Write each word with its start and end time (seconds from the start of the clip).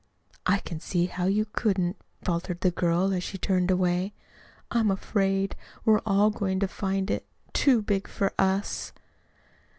"I 0.47 0.57
can 0.57 0.79
see 0.79 1.05
how 1.05 1.25
you 1.25 1.45
couldn't," 1.45 1.95
faltered 2.23 2.61
the 2.61 2.71
girl, 2.71 3.13
as 3.13 3.21
she 3.23 3.37
turned 3.37 3.69
away. 3.69 4.13
"I'm 4.71 4.89
afraid 4.89 5.55
we're 5.85 6.01
all 6.07 6.31
going 6.31 6.59
to 6.61 6.67
find 6.67 7.11
it 7.11 7.27
too 7.53 7.83
big 7.83 8.07
for 8.07 8.33
us." 8.39 8.93